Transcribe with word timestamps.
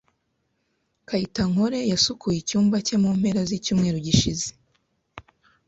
Kayitankore 1.07 1.79
yasukuye 1.91 2.37
icyumba 2.39 2.75
cye 2.85 2.95
mu 3.03 3.09
mpera 3.19 3.41
zicyumweru 3.49 3.97
gishize. 4.05 4.47